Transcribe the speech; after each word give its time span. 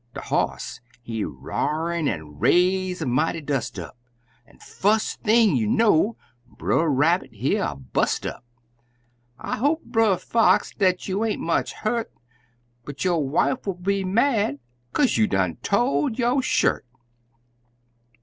De 0.15 0.19
hoss, 0.19 0.79
he 1.03 1.23
r'ar'd 1.23 2.07
an' 2.07 2.39
raise 2.39 3.03
a 3.03 3.05
mighty 3.05 3.39
dust 3.39 3.77
up, 3.77 3.95
An' 4.47 4.57
fust 4.57 5.21
thing 5.21 5.55
you 5.55 5.67
know, 5.67 6.17
Brer 6.47 6.89
Rabbit 6.89 7.31
hear 7.31 7.63
a 7.65 7.75
bust 7.75 8.25
up! 8.25 8.43
"I 9.37 9.57
hope, 9.57 9.83
Brer 9.83 10.17
Fox, 10.17 10.73
dat 10.73 11.07
you 11.07 11.23
ain't 11.23 11.39
much 11.39 11.73
hurt 11.73 12.11
But 12.83 13.05
yo' 13.05 13.17
wife'll 13.19 13.73
be 13.75 14.03
mad, 14.03 14.57
kaze 14.95 15.19
you 15.19 15.27
done 15.27 15.57
tored 15.57 16.17
yo' 16.17 16.41
shirt!" 16.41 16.87